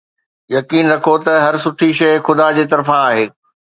يقين 0.57 0.85
رکو 0.93 1.15
ته 1.25 1.33
هر 1.45 1.55
سٺي 1.63 1.89
شيءِ 1.99 2.15
خدا 2.25 2.47
جي 2.57 2.63
طرفان 2.71 2.99
آهي 3.09 3.25